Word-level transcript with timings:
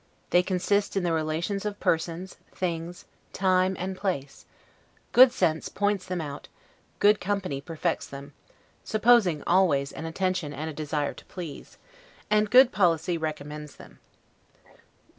They 0.31 0.41
consist 0.41 0.97
in 0.97 1.03
the 1.03 1.13
relations 1.13 1.63
of 1.63 1.79
persons, 1.79 2.37
things, 2.55 3.05
time, 3.33 3.75
and 3.77 3.95
place; 3.95 4.47
good 5.11 5.31
sense 5.31 5.69
points 5.69 6.07
them 6.07 6.19
out, 6.19 6.47
good 6.97 7.19
company 7.21 7.61
perfects 7.61 8.07
them 8.07 8.33
(supposing 8.93 9.43
always 9.45 9.91
an 9.91 10.05
attention 10.07 10.53
and 10.53 10.67
a 10.67 10.73
desire 10.73 11.13
to 11.13 11.25
please), 11.25 11.77
and 12.31 12.49
good 12.49 12.71
policy 12.71 13.15
recommends 13.15 13.75
them. 13.75 13.99